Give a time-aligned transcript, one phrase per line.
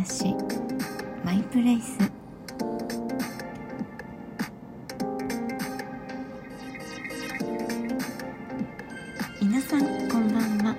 [0.00, 0.34] 話。
[1.24, 1.98] マイプレイス。
[9.42, 10.74] 皆さんこんばんは。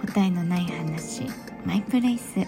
[0.00, 1.26] 答えのない話。
[1.66, 2.46] マイプレイス、え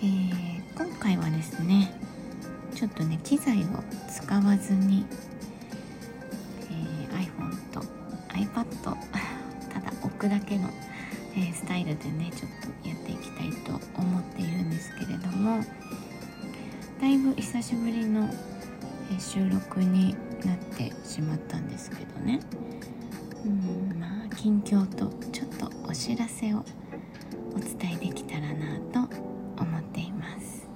[0.00, 1.92] ー、今回はですね
[2.74, 3.66] ちょっとね機材を
[4.10, 5.04] 使わずに、
[6.70, 7.80] えー、iPhone と
[8.28, 8.64] iPad
[9.68, 10.70] ただ置くだけの
[11.34, 15.62] えー、スタイルでねちょっとやっていきたいと思っているんですけれども
[17.00, 18.28] だいぶ久しぶりの、
[19.18, 20.14] 収録に
[20.44, 22.40] なってしまったんですけどね。
[23.44, 26.64] うんまあ近況とちょっとお知らせを
[27.54, 29.00] お伝えできたらなと
[29.60, 30.68] 思っています。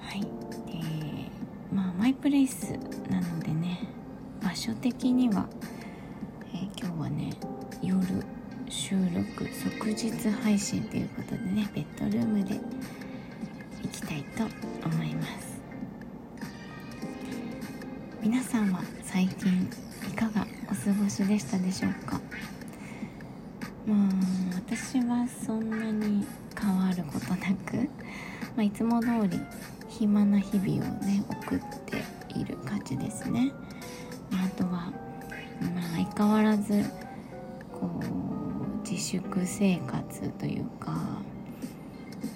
[0.00, 0.51] はい。
[2.22, 2.78] プレイス
[3.10, 3.80] なのでね
[4.40, 5.48] 場所的には、
[6.54, 7.32] えー、今日はね
[7.82, 7.98] 夜
[8.68, 12.54] 収録即日配信ということでねベッドルームで
[13.82, 14.44] 行きたいと
[14.86, 15.60] 思います。
[18.22, 19.68] 皆さんは最近
[20.08, 22.20] いかがお過ごしでしたでしょうか？
[23.84, 23.98] まあ
[24.54, 26.24] 私はそんなに
[26.56, 27.78] 変わることなく、
[28.54, 29.40] まあ、いつも通り
[29.88, 31.81] 暇な日々をね送って
[32.38, 33.52] いる感じですね。
[34.32, 36.84] あとは、まあ、相変わらず
[37.72, 40.92] こう自粛生活というか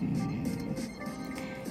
[0.03, 0.47] うん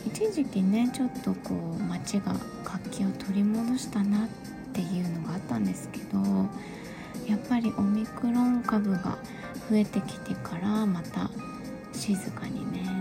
[0.05, 4.29] 一時期ねちょっとこう街が活気を取り戻したなっ
[4.73, 6.19] ていうのがあったんですけど
[7.27, 9.17] やっぱりオミクロン株が
[9.69, 11.29] 増えてきてからまた
[11.91, 12.94] 静かにね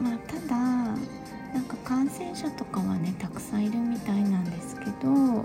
[0.00, 5.44] まあただなんか感染者とかはねたくさんいるみたいなんですけど、ま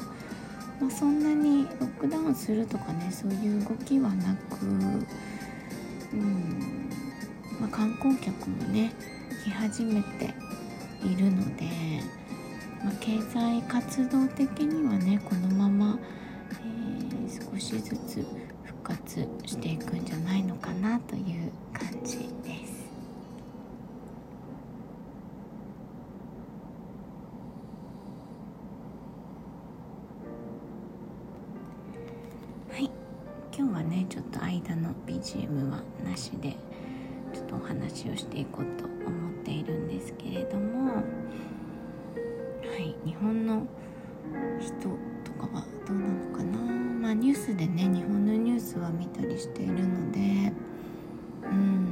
[0.87, 4.65] あ、そんなにロックダウンするとかねそういう動きはなく
[6.13, 6.89] うん、
[7.59, 8.91] まあ、観光客もね
[9.45, 10.33] 来始めて
[11.03, 11.65] いるので、
[12.83, 15.97] まあ、経済活動的にはねこのまま、
[16.61, 18.25] えー、少しずつ
[18.63, 21.20] 復活していくんじゃないのかなという
[33.81, 36.55] はねちょっと間の BGM はなしで
[37.33, 41.01] ちょっとお話をしていこうと思っているんですけれどもは
[42.77, 43.65] い日本の
[44.59, 44.71] 人
[45.23, 46.59] とかはどうなのかな？
[46.59, 50.53] まあニュースでね日本のニュースは見たりしているので
[51.43, 51.87] うん。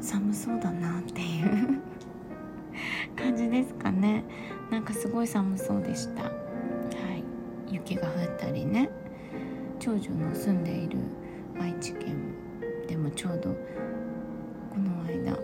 [0.00, 1.80] 寒そうだなっていう
[3.14, 4.24] 感じですかね。
[4.70, 6.49] なんかすごい寒そうでした。
[7.84, 8.90] 雪が降ったりね。
[9.78, 10.98] 長女の住んでいる
[11.60, 12.34] 愛知県。
[12.86, 15.38] でもちょうどこの間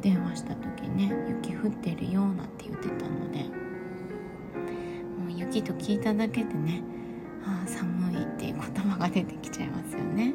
[0.00, 3.44] 電話した時ね雪降ってるようなんて言ってたので。
[5.18, 6.82] もう雪と聞いただけでね
[7.44, 10.34] ああ寒いっていう言葉が出てきちゃいますよね、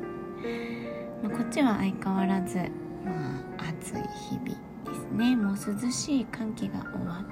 [1.21, 3.93] まあ、こっちは相変わらず、まあ、暑い
[4.29, 5.35] 日々ですね。
[5.35, 7.23] もう涼しい寒気が終わ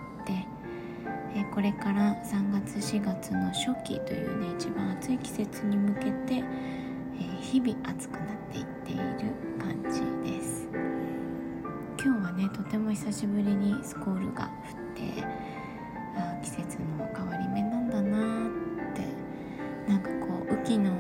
[1.35, 6.43] えこれから3月4月の初期というね一番暑い季節に向けて、え
[7.41, 9.01] 日々暑くなっていっている
[9.59, 10.67] 感じです。
[12.03, 14.49] 今日はねとても久しぶりにスコールが降っ
[14.95, 15.23] て
[16.15, 19.05] あ季節の変わり目なんだなって
[19.87, 20.91] なんかこう雨季の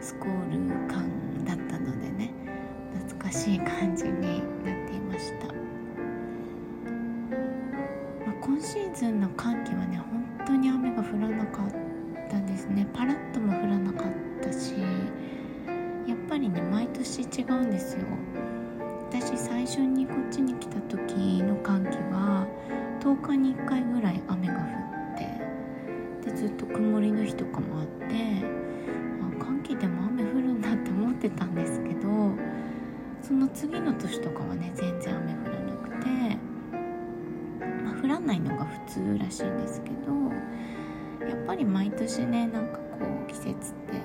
[0.00, 1.08] スコール感
[1.44, 2.32] だったのでね
[2.98, 4.19] 懐かしい感じに
[23.10, 24.62] 10日に1回ぐらい雨が降っ
[26.22, 32.08] てでずっと曇りの日とかもあってあ寒気でも雨降るんだって思ってたんですけど
[33.20, 36.06] その次の年とかはね全然雨降らなくて、
[37.84, 43.54] まあ、降らないのが普通らしいんですけどやっぱり毎年ねなんかこう季節っ
[43.90, 44.00] て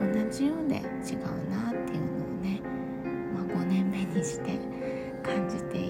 [0.00, 0.82] 同じようで違う
[1.50, 2.60] なっていうのをね、
[3.34, 4.56] まあ、5年目にして
[5.24, 5.89] 感じてい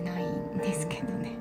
[0.00, 1.36] れないんですけどね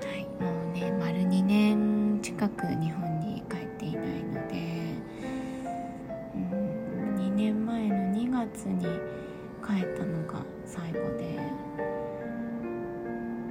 [0.00, 4.82] はいもうね丸2年近く日本に帰っていないので
[6.34, 8.84] うん2年前の2月に
[9.64, 11.38] 帰ったのが最後で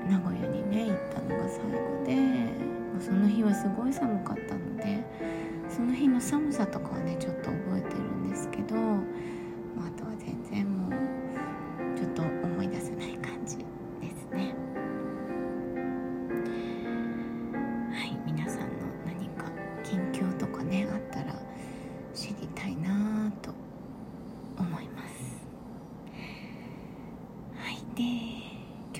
[0.09, 5.03] 名古屋にね行ったのが最後でその日はすごい寒かったので
[5.69, 7.95] その日の寒さとかはねちょっと覚えて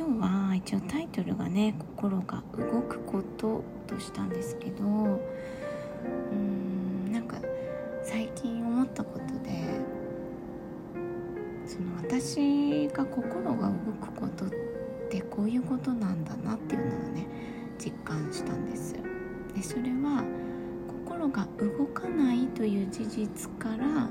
[0.03, 7.38] 今日は一応タイトルがね「心が動くこと」としたんですけどうんなんか
[8.01, 9.62] 最近思ったことで
[11.68, 14.50] その私が心が動くことっ
[15.12, 17.27] てこういうことなんだなっていうのをね
[17.77, 18.95] 実感したんです。
[19.54, 20.24] でそれは
[21.06, 24.09] 心が動かないという事実から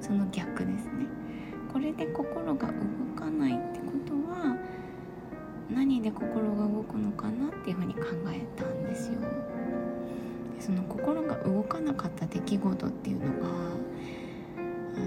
[0.00, 1.06] その逆ですね。
[1.70, 2.72] これで心が動
[3.14, 4.56] かないってことは
[5.70, 9.20] 何で心が動くのかなっていうふうに考えたんですよ。
[9.20, 9.26] で
[10.60, 13.48] その心が動かなかった出来事っていうのが
[14.56, 14.60] あ
[15.00, 15.06] の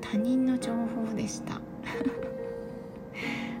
[0.00, 1.60] 他人の情報でした。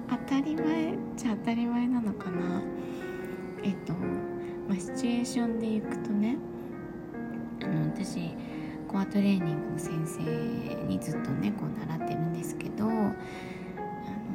[0.08, 2.62] 当たり前じゃ当たり前なのかな。
[3.62, 3.92] えっと、
[4.68, 6.36] まあ、シチュエーションでいくとね
[7.62, 8.30] あの私
[8.88, 10.22] コアトレーニングの先生
[10.86, 12.88] にずっとねこう習ってるんですけど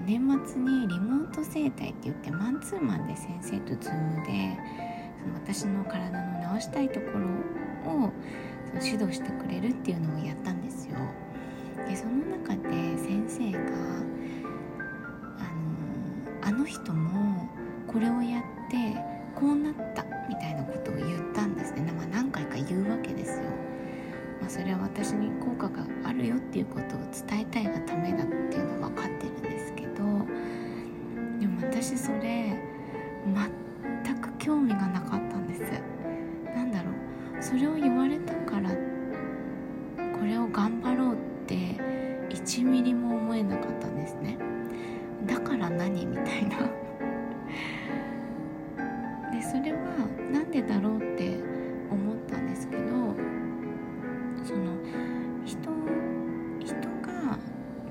[0.06, 4.58] 年末にリモート整体って言ってマンツーマンで先生とズームで
[5.20, 7.08] その私の体の治したいとこ
[7.86, 8.12] ろを
[8.68, 10.96] その指導してくれるっていうのをやったんですよ。
[11.88, 13.60] でその中で先生が
[16.44, 17.50] あのあの人も
[17.88, 18.96] これをやって
[19.36, 23.65] こうなったみたいなことを言ったんですね、まあ、何回か言うわけですよ。
[24.46, 30.04] まあ、それは私に効果があるよっていうことを伝えたいがためだっていうのは分かってるんですけど
[31.40, 32.55] でも私それ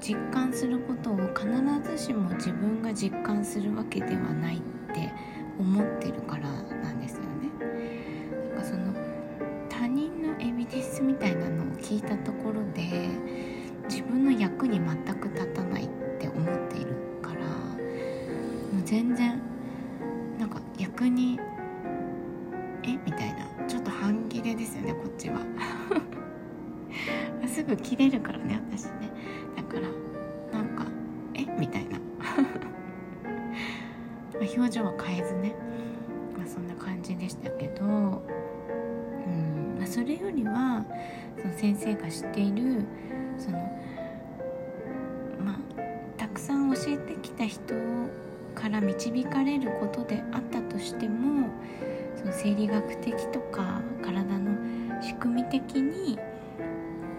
[0.07, 1.47] 実感することを必
[1.91, 4.61] ずしも自分が実感するわけではないっ
[4.95, 5.11] て
[5.59, 7.51] 思ってるからなんですよね。
[8.55, 8.93] なんかその
[9.71, 13.09] 他人のエビデンスみたいなのを聞いたところで
[13.89, 15.89] 自分の役に全く立たないっ
[16.21, 19.41] て思っているからもう全然
[20.39, 21.41] なんか逆に
[22.83, 22.99] え？
[23.07, 23.55] みたいな。
[23.67, 25.41] ちょっと半切れですよねこっちは。
[27.49, 29.04] すぐ切れるからね私ね。
[34.57, 35.55] 表情は変えずね、
[36.37, 39.77] まあ、そんな感じでしたけど、うん。
[39.79, 40.85] まあ、それよりは
[41.41, 42.85] その先生が知っている
[43.39, 43.59] その
[45.45, 45.59] まあ
[46.17, 47.75] たくさん教えてきた人
[48.55, 51.51] から導かれることであったとしても
[52.17, 56.19] その生理学的とか体の仕組み的に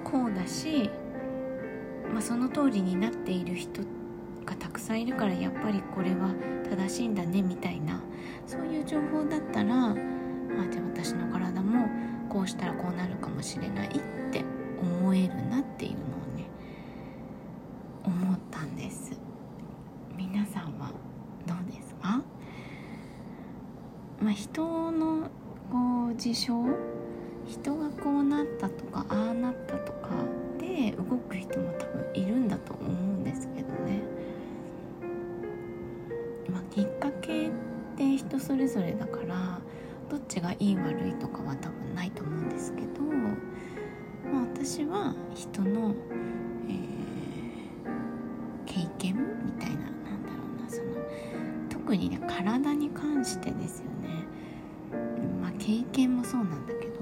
[0.03, 0.89] こうだし、
[2.11, 3.94] まあ、その通りになっている人って
[4.45, 6.33] がたくさんいるからやっぱりこれは
[6.69, 8.01] 正しいんだねみたいな
[8.45, 9.95] そういう情報だったら、まあ、
[10.69, 11.87] じゃあ私の体も
[12.29, 13.91] こうしたらこうなるかもしれないっ
[14.31, 14.43] て
[14.79, 15.99] 思えるなっていうのを
[16.35, 16.47] ね
[18.03, 19.17] 思ったんです。
[20.17, 20.91] 皆さんは
[21.45, 22.21] どうですか？
[24.21, 25.29] まあ人の
[25.71, 26.53] こう事象
[27.47, 28.69] 人がこうなった
[38.75, 39.61] ぞれだから
[40.09, 43.01] どっちがいい悪いとかは多分ないと思うんですけど、
[44.31, 45.95] まあ、私は人の、
[46.67, 49.15] えー、経験
[49.45, 50.91] みたいななんだろうなその
[51.69, 54.25] 特にね体に関してですよね。
[55.41, 56.99] まあ経験もそうなんだけど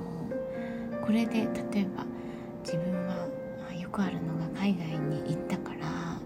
[1.04, 2.06] これで例えば
[2.64, 3.28] 自分は
[3.80, 6.20] よくあるのが海外に行ったから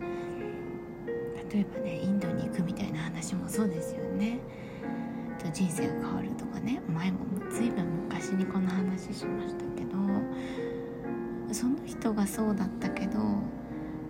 [1.51, 4.39] 例えばねインドに行くみたいな話もそうですよね。
[5.47, 7.19] と人生が変わるとかね前も
[7.51, 9.97] 随分昔にこの話しましたけど
[11.53, 13.19] その人がそうだったけど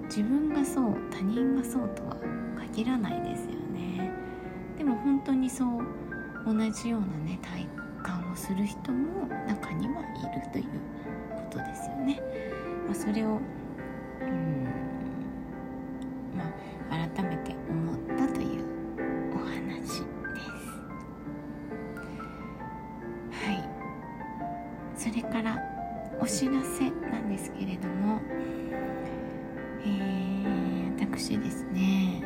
[0.06, 2.18] 自分がそう他人がそうとは
[2.74, 4.12] 限らないですよね。
[4.78, 5.84] でも本当にそう
[6.46, 7.68] 同じようなね体
[8.04, 10.66] 感をする人も中にはいるという
[11.36, 12.22] ことですよね、
[12.86, 13.42] まあ、それを
[25.18, 25.58] れから
[26.20, 28.22] お知らせなんですけれども
[29.84, 32.22] えー、私ですね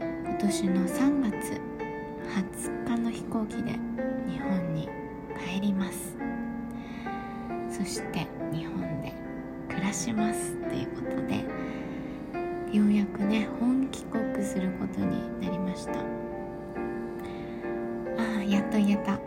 [0.00, 1.60] 今年の3月
[2.56, 3.72] 20日の飛行機で
[4.26, 4.88] 日本に
[5.54, 6.16] 帰ります。
[7.70, 9.12] そして日本で
[9.68, 10.56] 暮らします。
[10.68, 11.44] ということで
[12.76, 15.98] ようやくね本帰国することになりました。
[15.98, 16.02] あ
[18.38, 19.18] あやっと言えた。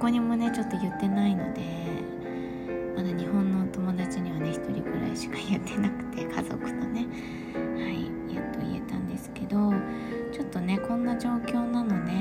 [0.00, 1.60] こにもねちょっと言ってないので
[2.96, 7.06] まだ日本の友達にはね1人ぐらいしか言ってなくて家族とね
[7.76, 9.70] はいやっと言えたんですけど
[10.32, 12.12] ちょっとねこんな状況なので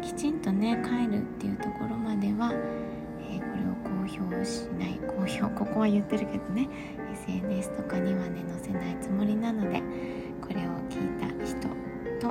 [0.00, 2.50] きちんとね帰るっていうところまでは、
[3.20, 6.66] えー、これを公表しない公表ここは言ってるけどね
[7.12, 9.82] SNS とかにはね載せないつもりなので
[10.40, 11.60] これを聞いた人
[12.20, 12.28] と、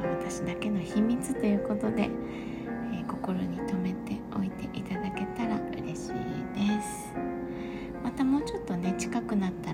[0.00, 2.08] まあ、私だけの秘密ということで、
[9.28, 9.67] くなった